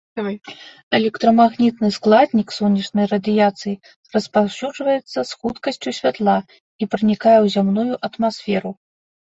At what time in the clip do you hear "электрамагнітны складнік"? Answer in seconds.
0.99-2.47